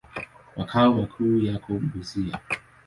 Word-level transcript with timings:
Makao 0.57 0.93
makuu 0.93 1.39
yako 1.39 1.73
Busia. 1.73 2.39